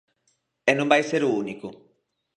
E 0.69 0.71
non 0.77 0.91
vai 0.91 1.01
ser 1.09 1.21
o 1.25 1.35
único. 1.43 1.67